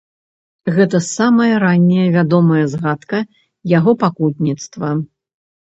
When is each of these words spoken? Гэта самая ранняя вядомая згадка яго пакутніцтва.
Гэта 0.77 1.01
самая 1.07 1.49
ранняя 1.65 2.07
вядомая 2.17 2.63
згадка 2.73 3.19
яго 3.77 3.91
пакутніцтва. 4.07 4.89